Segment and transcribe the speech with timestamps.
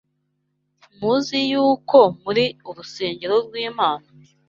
[0.95, 4.07] Ntimuzi yuko muri urusengero rw’Imana